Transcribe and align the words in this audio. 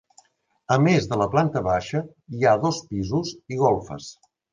A 0.75 0.77
més 0.85 1.03
de 1.11 1.19
la 1.21 1.27
planta 1.35 1.61
baixa 1.67 2.01
hi 2.37 2.47
ha 2.47 2.53
dos 2.63 2.79
pisos 2.89 3.35
i 3.57 3.61
golfes. 3.61 4.09